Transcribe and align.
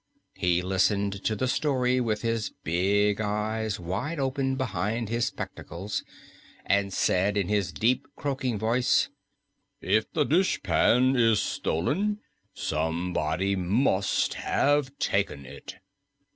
He 0.33 0.63
listened 0.63 1.23
to 1.25 1.35
the 1.35 1.47
story 1.47 2.01
with 2.01 2.23
his 2.23 2.51
big 2.63 3.21
eyes 3.21 3.79
wide 3.79 4.19
open 4.19 4.55
behind 4.55 5.09
his 5.09 5.27
spectacles, 5.27 6.03
and 6.65 6.91
said 6.91 7.37
in 7.37 7.49
his 7.49 7.71
deep, 7.71 8.07
croaking 8.15 8.57
voice, 8.57 9.09
"If 9.79 10.11
the 10.11 10.23
dishpan 10.25 11.15
is 11.15 11.39
stolen, 11.39 12.17
somebody 12.55 13.55
must 13.55 14.33
have 14.33 14.89
taken 14.97 15.45
it." 15.45 15.75